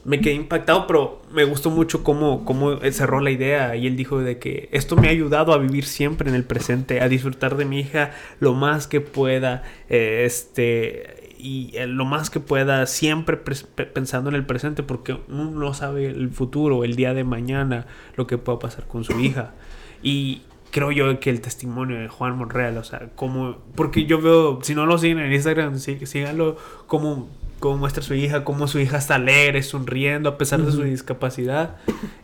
[0.06, 3.76] me quedé impactado, pero me gustó mucho cómo, cómo cerró la idea.
[3.76, 7.02] Y él dijo de que esto me ha ayudado a vivir siempre en el presente,
[7.02, 9.64] a disfrutar de mi hija lo más que pueda.
[9.90, 11.27] eh, este.
[11.40, 16.08] Y eh, lo más que pueda, siempre pensando en el presente, porque uno no sabe
[16.08, 19.54] el futuro, el día de mañana, lo que pueda pasar con su hija.
[20.02, 24.60] Y creo yo que el testimonio de Juan Monreal, o sea, como, porque yo veo,
[24.64, 28.80] si no lo siguen en Instagram, sí, síganlo, como, como muestra su hija, como su
[28.80, 31.78] hija está alegre, sonriendo a pesar de su discapacidad.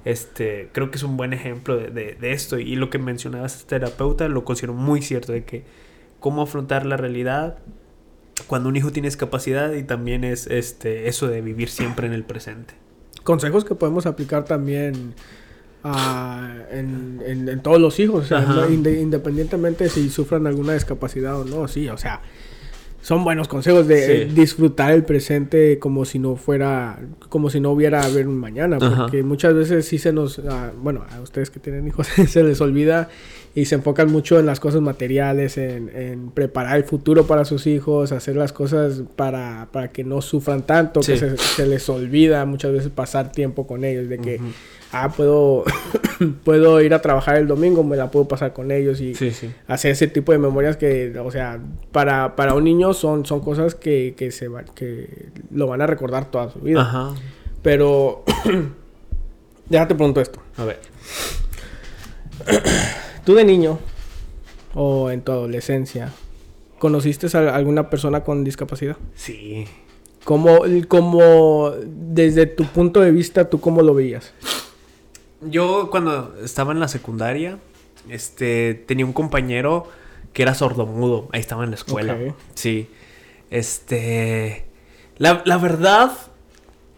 [0.06, 2.60] Este, creo que es un buen ejemplo de, de- de esto.
[2.60, 5.64] Y lo que mencionabas, este terapeuta, lo considero muy cierto, de que
[6.20, 7.58] cómo afrontar la realidad
[8.48, 12.24] cuando un hijo tiene discapacidad y también es este eso de vivir siempre en el
[12.24, 12.74] presente.
[13.24, 15.14] Consejos que podemos aplicar también
[15.84, 21.40] ah, en, en- en todos los hijos, o sea, no- independientemente si sufran alguna discapacidad
[21.40, 22.22] o no, sí, o sea,
[23.04, 24.34] son buenos consejos de Sí.
[24.34, 29.04] disfrutar el presente como si no fuera, como si no hubiera haber un mañana, Ajá.
[29.04, 32.60] porque muchas veces sí se nos, ah, bueno, a ustedes que tienen hijos se les
[32.62, 33.10] olvida
[33.56, 37.68] y se enfocan mucho en las cosas materiales, en, en preparar el futuro para sus
[37.68, 42.46] hijos, hacer las cosas para, para que no sufran tanto, que se, se les olvida
[42.46, 44.40] muchas veces pasar tiempo con ellos, de que.
[44.94, 45.64] Ah, puedo,
[46.46, 49.52] puedo ir a trabajar el domingo, me la puedo pasar con ellos y Sí, sí.
[49.68, 51.60] hacer ese tipo de memorias que, o sea,
[51.92, 55.88] para, para un niño son, son cosas que, que, se va- que lo van a
[55.88, 56.82] recordar toda su vida.
[56.82, 57.14] Ajá.
[57.62, 58.24] Pero,
[59.70, 60.40] déjate pregunto esto.
[60.58, 60.80] A ver.
[63.26, 63.80] Tú de niño
[64.76, 66.12] o en tu adolescencia,
[66.80, 68.98] ¿conociste a alguna persona con discapacidad?
[69.16, 69.66] Sí.
[70.26, 74.34] ¿Cómo, cómo, desde tu punto de vista, tú cómo lo veías?
[75.50, 77.60] Yo cuando estaba en la secundaria,
[78.10, 79.88] este, tenía un compañero
[80.34, 81.30] que era sordomudo.
[81.32, 82.18] Ahí estaba en la escuela.
[82.56, 82.90] Sí.
[83.50, 84.66] Este,
[85.18, 86.12] la, la verdad,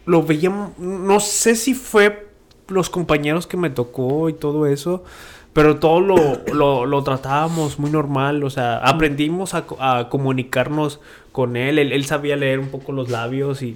[0.06, 2.30] lo veía, no sé si fue
[2.68, 5.04] los compañeros que me tocó y todo eso,
[5.54, 6.16] pero todo lo,
[6.54, 11.00] lo, lo tratábamos muy normal, o sea, aprendimos a, a comunicarnos
[11.36, 11.80] con él.
[11.80, 13.76] él, él sabía leer un poco los labios y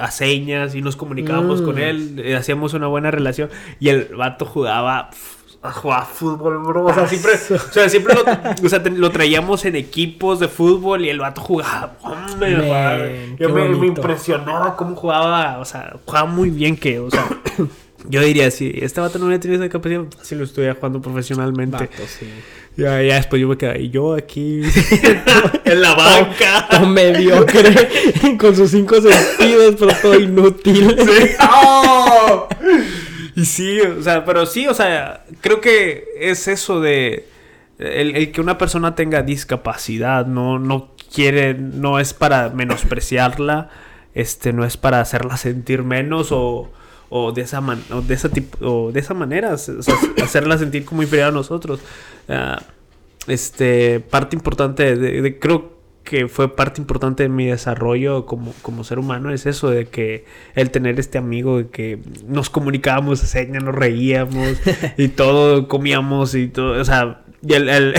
[0.00, 1.64] a señas y nos comunicábamos Mm.
[1.66, 5.10] con él, eh, hacíamos una buena relación y el vato jugaba...
[5.62, 6.84] Jugaba fútbol, bro.
[6.84, 8.22] O sea, siempre, o sea, siempre lo,
[8.66, 11.94] o sea, lo traíamos en equipos de fútbol y el vato jugaba.
[12.02, 15.58] Hombre, Man, Yo me, me impresionó cómo jugaba.
[15.58, 17.26] O sea, jugaba muy bien que, o sea,
[18.08, 21.76] yo diría, si este vato no hubiera tenido esa capacidad, si lo estuviera jugando profesionalmente.
[21.76, 22.26] Vato, sí.
[22.76, 24.62] Ya, ya después yo me quedé, y yo aquí
[25.64, 26.80] en la Todo banca.
[26.86, 27.88] mediocre,
[28.38, 30.96] con sus cinco sentidos, pero todo inútil.
[31.40, 32.48] ¡Oh!
[33.36, 37.26] Y sí, o sea, pero sí, o sea, creo que es eso de
[37.78, 43.70] el, el que una persona tenga discapacidad, no, no quiere, no es para menospreciarla,
[44.14, 46.70] este, no es para hacerla sentir menos o,
[47.16, 49.74] o de esa man- o de esa tipo, o de esa manera, o sea,
[50.24, 51.78] hacerla sentir como inferior a nosotros.
[52.28, 52.60] Ah,
[53.28, 55.72] este, parte importante de, de- creo
[56.02, 60.26] que fue parte importante de mi desarrollo como, como ser humano es eso de que
[60.54, 64.58] el tener este amigo de que nos comunicábamos a señas, nos reíamos
[64.98, 67.94] y todo, comíamos y todo, o sea, Y, el, el-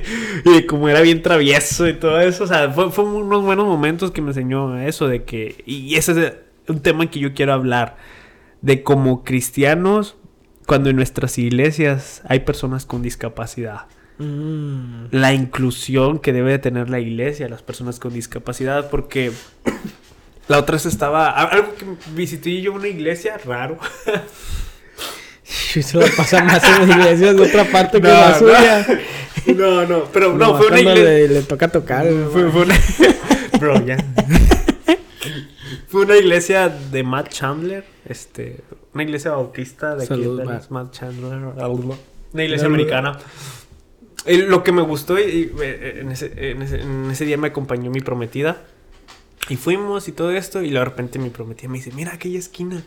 [0.44, 4.10] y como era bien travieso y todo eso, o sea, fue, fue unos buenos momentos
[4.12, 5.56] que me enseñó eso de que...
[5.66, 6.32] Y ese es
[6.68, 7.96] un tema que yo quiero hablar.
[8.62, 10.16] De como cristianos,
[10.66, 13.86] cuando en nuestras iglesias hay personas con discapacidad.
[14.18, 15.06] Mm.
[15.12, 19.32] La inclusión que debe de tener la iglesia, las personas con discapacidad, porque...
[20.48, 21.30] La otra vez estaba...
[21.30, 23.78] Algo que visité yo una iglesia, raro.
[25.94, 28.38] La pasa más en las iglesias de otra parte que No, la no.
[28.38, 28.86] suya.
[29.56, 31.04] No, no, pero no, fue una iglesia...
[31.04, 32.06] Le, le toca tocar.
[32.32, 32.76] Fue, fue una...
[33.58, 33.96] Bro, ya.
[35.90, 37.84] Fue una iglesia de Matt Chandler.
[38.06, 38.60] Este,
[38.94, 40.70] una iglesia bautista de aquí de Matt.
[40.70, 41.38] Matt Chandler.
[42.32, 43.18] Una iglesia americana.
[44.26, 47.48] Lo que me gustó y, y, eh, en, ese, en, ese, en ese día me
[47.48, 48.62] acompañó mi prometida.
[49.48, 50.62] Y fuimos y todo esto.
[50.62, 52.82] Y de repente mi prometida me dice: Mira aquella esquina.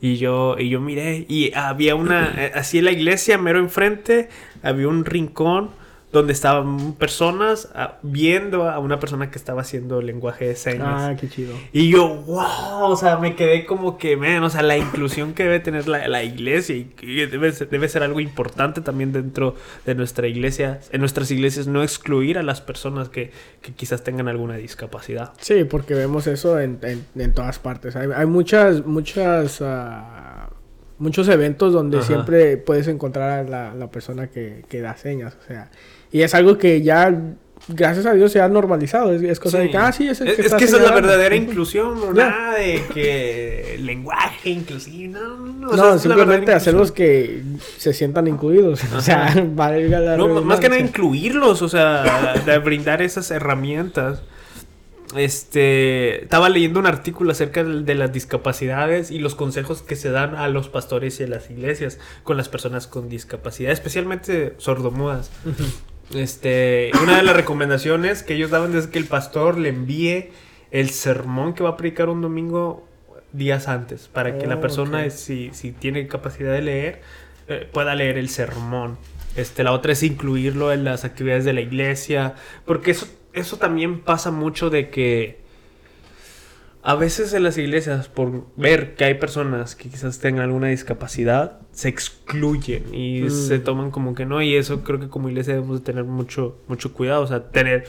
[0.00, 1.24] Y yo, y yo miré.
[1.28, 2.32] Y había una.
[2.36, 4.28] eh, Así en la iglesia, mero enfrente,
[4.62, 5.70] había un rincón
[6.16, 10.88] donde estaban personas ah, viendo a una persona que estaba haciendo lenguaje de señas.
[10.88, 11.54] Ah, qué chido.
[11.72, 15.44] Y yo, wow, o sea, me quedé como que, man, o sea, la inclusión que
[15.44, 19.54] debe tener la, la iglesia y que debe ser, debe ser algo importante también dentro
[19.84, 24.28] de nuestra iglesia, en nuestras iglesias, no excluir a las personas que, que quizás tengan
[24.28, 25.32] alguna discapacidad.
[25.38, 27.94] Sí, porque vemos eso en, en, en todas partes.
[27.94, 30.48] Hay, hay muchas, muchas, ah,
[30.98, 32.06] muchos eventos donde Ajá.
[32.06, 35.36] siempre puedes encontrar a la, la persona que, que da señas.
[35.42, 35.70] O sea,
[36.12, 37.14] y es algo que ya,
[37.68, 39.12] gracias a Dios, se ha normalizado.
[39.12, 40.76] Es, es cosa de que, ah, sí, es el es, que es está que esa
[40.76, 46.52] es la verdadera inclusión, no nada de que lenguaje inclusive, no, no, no, sea, simplemente
[46.52, 47.42] hacerlos que
[47.76, 48.80] se sientan incluidos.
[48.96, 54.22] O sea, valga la No, más que nada incluirlos, o sea, de brindar esas herramientas.
[55.14, 60.10] Este, estaba leyendo un artículo acerca de, de las discapacidades y los consejos que se
[60.10, 65.30] dan a los pastores y a las iglesias con las personas con discapacidad, especialmente sordomudas.
[66.14, 70.30] Este, una de las recomendaciones que ellos daban es que el pastor le envíe
[70.70, 72.86] el sermón que va a predicar un domingo
[73.32, 77.02] días antes, para que la Oh, persona, si, si tiene capacidad de leer,
[77.48, 78.98] eh, pueda leer el sermón.
[79.36, 84.00] Este, la otra es incluirlo en las actividades de la iglesia, porque eso, eso también
[84.00, 85.45] pasa mucho de que
[86.88, 91.58] a veces en las iglesias, por ver que hay personas que quizás tengan alguna discapacidad,
[91.72, 93.30] se excluyen y Mm.
[93.30, 96.58] se toman como que no, y eso creo que como iglesia debemos de tener mucho,
[96.68, 97.88] mucho cuidado, o sea, tener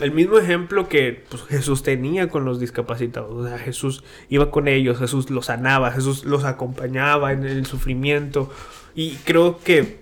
[0.00, 3.30] el mismo ejemplo que pues, Jesús tenía con los discapacitados.
[3.30, 8.50] O sea, Jesús iba con ellos, Jesús los sanaba, Jesús los acompañaba en el sufrimiento.
[8.94, 10.00] Y creo que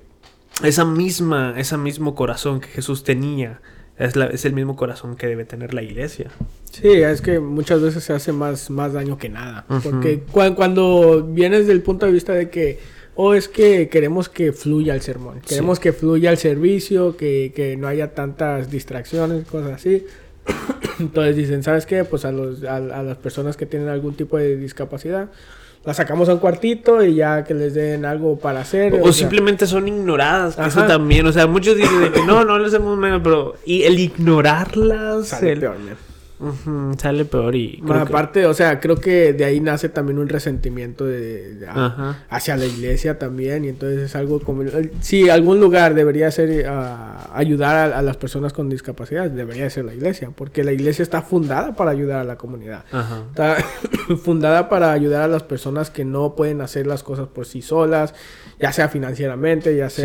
[0.62, 3.60] esa misma, ese mismo corazón que Jesús tenía
[3.98, 6.30] es, la- es el mismo corazón que debe tener la iglesia.
[6.70, 9.64] Sí, es que muchas veces se hace más, más daño que nada.
[9.68, 9.80] Ujú.
[9.90, 12.78] Porque cua- cuando vienes del punto de vista de que,
[13.14, 17.76] oh, es que queremos que fluya el sermón, queremos que fluya el servicio, que, que
[17.76, 20.04] no haya tantas distracciones, cosas así.
[21.00, 22.04] Entonces dicen, ¿sabes qué?
[22.04, 25.28] Pues a, los, a, a las personas que tienen algún tipo de discapacidad,
[25.86, 28.92] las sacamos a un cuartito y ya que les den algo para hacer.
[28.94, 31.24] O, o sea, simplemente son ignoradas, que eso también.
[31.26, 35.28] O sea, muchos dicen de que no, no les hacemos menos, pero y el ignorarlas
[35.28, 35.96] sale el- peor, man.
[36.98, 40.18] Sale peor y Más creo que- aparte, o sea, creo que de ahí nace también
[40.18, 42.24] un resentimiento de, de- a- Ajá.
[42.28, 44.62] hacia la iglesia también y entonces es algo como
[45.00, 49.86] si algún lugar debería ser ah, ayudar a, a las personas con discapacidad debería ser
[49.86, 53.22] la iglesia porque la iglesia está fundada para ayudar a la comunidad Ajá.
[53.30, 53.56] está
[54.22, 58.14] fundada para ayudar a las personas que no pueden hacer las cosas por sí solas
[58.60, 60.02] ya sea financieramente ya Sí.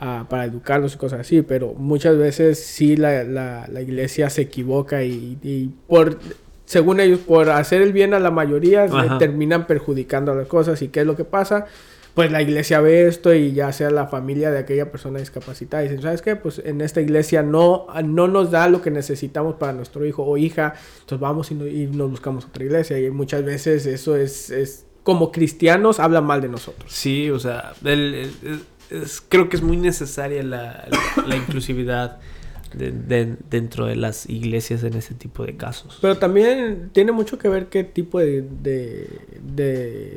[0.00, 4.42] Ah, para educarlos y cosas así pero muchas veces sí la, la- la iglesia se
[4.42, 6.18] equivoca y, y por
[6.64, 9.18] según ellos por hacer el bien a la mayoría Ajá.
[9.18, 11.66] terminan perjudicando las cosas y qué es lo que pasa
[12.14, 15.88] pues la iglesia ve esto y ya sea la familia de aquella persona discapacitada y
[15.88, 16.34] dicen, ¿sabes qué?
[16.34, 20.36] Pues en esta iglesia no, no nos da lo que necesitamos para nuestro hijo o
[20.36, 24.50] hija, entonces vamos y, no- y nos buscamos otra iglesia y muchas veces eso es,
[24.50, 26.92] es como cristianos habla mal de nosotros.
[26.92, 28.60] Sí, o sea, el- el- es-
[29.28, 30.86] creo que es muy necesaria la,
[31.36, 32.18] inclusividad
[32.74, 35.98] de- de- dentro de las iglesias en ese tipo de casos.
[36.00, 38.46] Pero también tiene mucho que ver qué tipo de,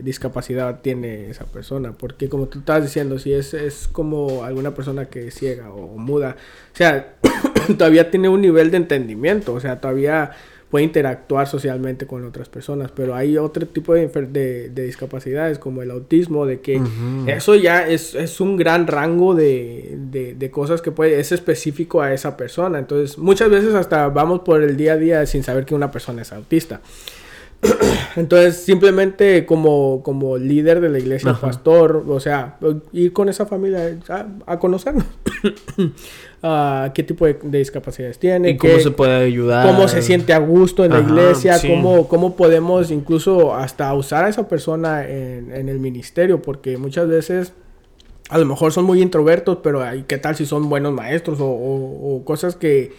[0.03, 1.93] discapacidad tiene esa persona.
[1.93, 5.97] Porque como tú estabas diciendo, si es, es como alguna persona que es ciega o
[5.97, 6.35] muda,
[6.73, 7.15] o sea,
[7.77, 10.31] todavía tiene un nivel de entendimiento, o sea, todavía
[10.73, 12.89] puede interactuar socialmente con otras personas.
[12.95, 17.27] Pero hay otro tipo de, de, de discapacidades como el autismo, de que Ujú.
[17.27, 22.01] eso ya es, es un gran rango de, de- de cosas que puede, es específico
[22.01, 22.79] a esa persona.
[22.79, 26.23] Entonces, muchas veces hasta vamos por el día a día sin saber que una persona
[26.23, 26.81] es autista.
[28.15, 31.41] Entonces, simplemente como, como líder de la iglesia, Ajá.
[31.47, 32.57] pastor, o sea,
[32.91, 35.05] ir con esa familia a, a conocernos.
[36.43, 39.65] ah, qué tipo de, de discapacidades tiene, Y cómo se puede ayudar.
[39.65, 41.67] cómo se siente a gusto en la iglesia, sí.
[41.67, 47.07] cómo, cómo podemos incluso hasta usar a esa persona en, en el ministerio, porque muchas
[47.07, 47.53] veces
[48.29, 52.15] a lo mejor son muy introvertos, pero ¿qué tal si son buenos maestros o, o-
[52.17, 52.93] o cosas que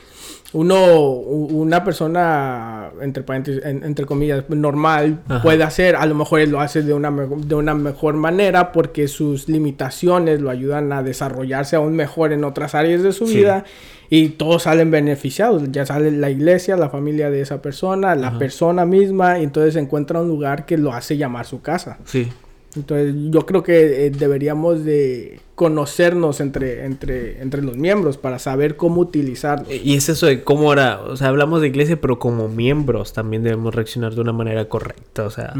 [0.54, 3.24] uno, una persona, entre
[3.64, 5.42] entre comillas, normal Ajá.
[5.42, 5.96] puede hacer?
[5.96, 10.40] A lo mejor él lo hace de una, de una mejor manera porque sus limitaciones
[10.40, 13.38] lo ayudan a desarrollarse aún mejor en otras áreas de su Sí.
[13.38, 13.64] vida
[14.10, 15.64] y todos salen beneficiados.
[15.72, 18.38] Ya sale la iglesia, la familia de esa persona, la Ajá.
[18.38, 21.98] persona misma, y entonces encuentra un lugar que lo hace llamar su casa.
[22.04, 22.28] Sí.
[22.76, 28.76] Entonces yo creo que eh, deberíamos de conocernos entre, entre, entre los miembros para saber
[28.76, 29.68] cómo utilizarlos.
[29.72, 33.44] Y es eso de cómo ahora, o sea, hablamos de iglesia, pero como miembros también
[33.44, 35.54] debemos reaccionar de una manera correcta, o sea,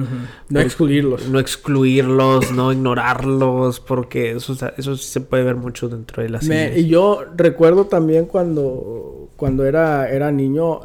[0.48, 1.28] No excluirlos.
[1.28, 6.44] no excluirlos, no ignorarlos, porque eso, eso sí se puede ver mucho dentro de las
[6.44, 6.78] Me- iglesias.
[6.84, 10.80] y yo recuerdo también cuando, cuando era, era niño,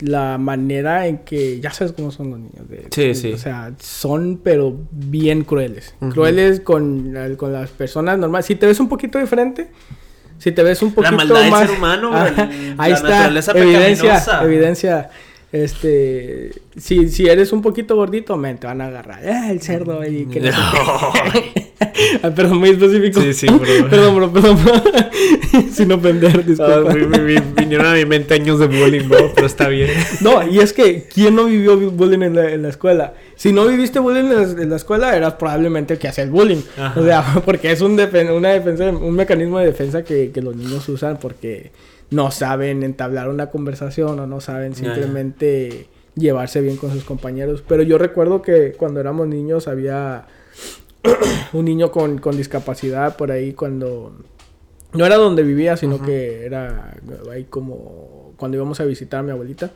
[0.00, 2.68] la manera en que, ya sabes cómo son los niños.
[2.68, 3.32] de- Sí, de- sí.
[3.32, 5.94] O sea, son pero bien crueles.
[6.12, 8.44] Crueles con, la- con las personas normales.
[8.44, 9.70] Si te ves un poquito diferente,
[10.36, 11.60] si te ves un La poquito maldad del más...
[11.66, 15.10] ser humano, Ajá, el- ahí la está, naturaleza evidencia, evidencia.
[15.52, 19.20] Este, si, si eres un poquito gordito, men, te van a agarrar.
[19.28, 20.26] Ah, el cerdo ahí.
[20.26, 20.50] que no.
[22.22, 23.20] Ah, perdón, muy específico.
[23.20, 23.60] Sí, sí, bro.
[23.90, 24.56] perdón, bro, perdón.
[25.72, 26.94] Sin ofender, Ah, disculpa.
[26.94, 29.90] vi- vi- vinieron a mi mente años de bullying, bro, pero está bien.
[30.20, 33.14] No, y es que, ¿quién no vivió bullying en la, en la escuela?
[33.36, 36.30] Si no viviste bullying en la, en la escuela, eras probablemente el que hacía el
[36.30, 36.62] bullying.
[36.78, 36.98] Ajá.
[36.98, 40.56] O sea, porque es un, defen- una defensa, un mecanismo de defensa que, que los
[40.56, 41.70] niños usan porque
[42.12, 47.64] no saben entablar una conversación o no saben simplemente llevarse bien con sus compañeros.
[47.66, 50.26] Pero yo recuerdo que cuando éramos niños había
[51.52, 54.16] un niño con, con discapacidad por ahí cuando...
[54.92, 56.94] No era donde vivía, sino que era
[57.32, 59.70] ahí como cuando íbamos a visitar a mi abuelita.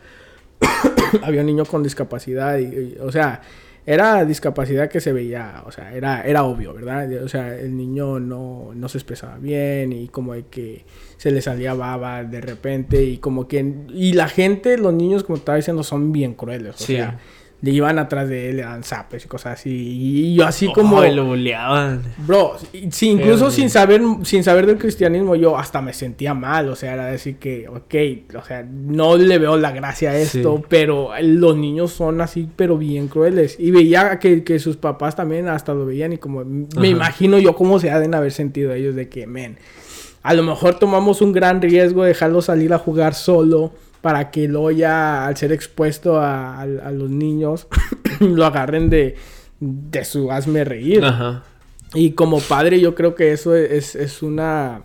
[1.22, 3.40] había un niño con discapacidad y, y, o sea,
[3.87, 7.09] era discapacidad que se veía, o sea, era, era obvio, ¿verdad?
[7.22, 10.85] O sea, el niño no, no se expresaba bien y como de que
[11.16, 13.64] se le salía baba de repente y como que...
[13.90, 16.96] Y la gente, los niños, como estaba diciendo, son bien crueles, o Sí.
[16.96, 17.18] sea,
[17.66, 19.70] le iban atrás de él, le dan zapes y cosas así.
[19.70, 21.02] Y yo así como...
[21.02, 22.00] Lo bulleaban.
[22.18, 22.57] Bro,
[23.00, 26.68] incluso sin saber, sin saber del cristianismo, yo hasta me sentía mal.
[26.68, 30.59] O sea, era decir que, ok, o sea, no le veo la gracia a esto,
[30.59, 30.64] Sí.
[30.68, 33.57] pero los niños son así, pero bien crueles.
[33.59, 37.57] Y veía que, que sus papás también hasta lo veían y como, me imagino yo
[37.57, 39.59] cómo se ha de haber sentido ellos de que, men,
[40.22, 44.48] a lo mejor tomamos un gran riesgo de dejarlo salir a jugar solo para que
[44.48, 47.66] luego ya al ser expuesto a, a- a los niños
[48.20, 49.16] lo agarren de,
[49.61, 51.04] de su hazme reír.
[51.04, 51.42] Ajá.
[51.94, 54.82] Y como padre yo creo que eso es, es una...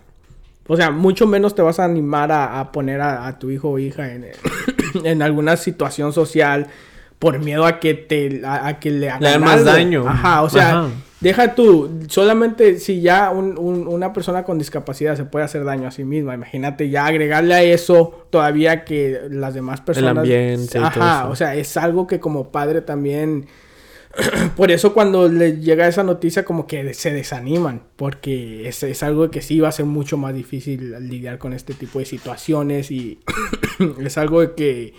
[0.67, 3.69] O sea, mucho menos te vas a animar a, a poner a, a tu hijo
[3.71, 4.27] o hija en,
[5.03, 6.67] en alguna situación social
[7.19, 10.07] por miedo a que te a, a que le hagan, Le hagan más daño.
[10.07, 10.89] Ajá, o sea, Ajá.
[11.21, 15.87] Deja tú, solamente si ya un- un- una persona con discapacidad se puede hacer daño
[15.87, 20.17] a sí misma, imagínate ya agregarle a eso todavía que las demás personas...
[20.17, 21.29] ambiente y todo Ajá, eso.
[21.31, 23.45] o sea, es algo que como padre también...
[24.57, 29.31] Por eso cuando le llega esa noticia como que se desaniman, porque es, es algo
[29.31, 33.19] que sí va a ser mucho más difícil lidiar con este tipo de situaciones y
[34.03, 34.93] es algo que,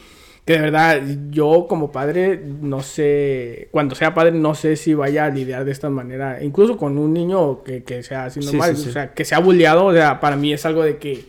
[0.44, 1.00] que de verdad
[1.30, 5.70] yo como padre no sé, cuando sea padre no sé si vaya a lidiar de
[5.72, 8.88] esta manera, incluso con un niño que, que sea así Sí, normal, sí, sí.
[8.88, 11.24] o sea, que sea bulleado, o sea, para mí es algo de que,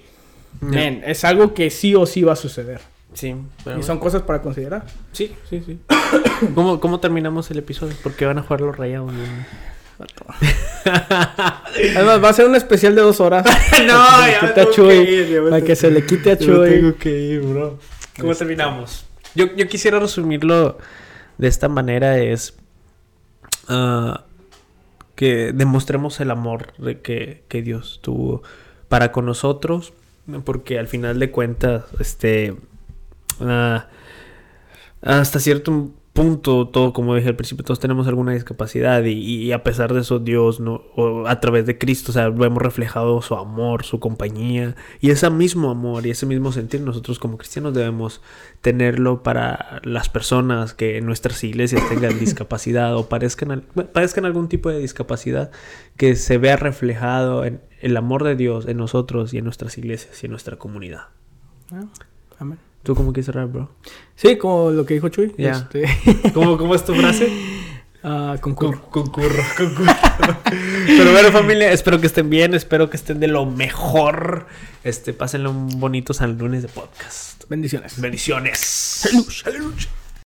[0.61, 2.81] men, es algo que sí o sí va a suceder.
[3.13, 3.35] Sí.
[3.63, 4.85] pero Y son cosas para considerar.
[5.11, 5.77] Sí, sí, sí.
[6.55, 7.93] ¿Cómo, ¿Cómo terminamos el episodio?
[8.01, 9.11] Porque van a jugar los rayados.
[11.95, 13.45] Además, va a ser un especial de dos horas.
[13.87, 16.69] para que se le quite a Chuy, Para que se le quite a Yo Chuy.
[16.69, 17.77] tengo que ir, bro.
[18.19, 19.05] ¿Cómo Este- terminamos?
[19.35, 20.77] Yo, yo quisiera resumirlo
[21.37, 22.55] de esta manera es
[23.67, 24.25] ah,
[25.15, 28.43] que demostremos el amor de que, que Dios tuvo
[28.89, 29.93] para con nosotros,
[30.45, 32.55] porque al final de cuentas, este,
[33.39, 33.87] ah,
[35.01, 39.93] hasta cierto punto, todo como dije al principio, todos tenemos alguna discapacidad y, a pesar
[39.93, 43.99] de eso Dios, no, o a través de Cristo, o sea, reflejado su amor, su
[43.99, 48.21] compañía y ese mismo amor y ese mismo sentir nosotros como cristianos debemos
[48.61, 54.69] tenerlo para las personas que en nuestras iglesias tengan discapacidad o parezcan, padezcan algún tipo
[54.69, 55.51] de discapacidad
[55.97, 60.21] que se vea reflejado en el amor de Dios en nosotros y en nuestras iglesias
[60.21, 61.07] y en nuestra comunidad.
[61.71, 61.85] Ah,
[62.37, 62.59] amén.
[62.83, 63.69] ¿Tú cómo quieres cerrar, bro?
[64.15, 65.33] Sí, como lo que dijo Chuy.
[65.37, 65.51] Ya.
[65.51, 65.85] Este,
[66.33, 67.31] ¿Cómo, cómo es tu frase?
[68.05, 68.81] Ah, concurro.
[68.89, 69.93] Concurro, concurro.
[70.85, 74.45] Pero bueno, familia, espero que estén bien, espero que estén de lo mejor.
[74.83, 77.45] Este, pásenle un bonito San Lunes de podcast.
[77.47, 78.01] Bendiciones.
[78.01, 79.07] Bendiciones.
[79.45, 79.87] Aleluya.